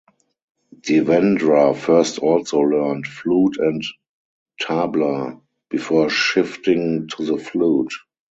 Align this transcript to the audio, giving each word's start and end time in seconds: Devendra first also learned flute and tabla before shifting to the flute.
Devendra 0.79 1.75
first 1.77 2.17
also 2.17 2.57
learned 2.61 3.05
flute 3.05 3.57
and 3.59 3.83
tabla 4.59 5.39
before 5.69 6.09
shifting 6.09 7.07
to 7.09 7.23
the 7.23 7.37
flute. 7.37 7.93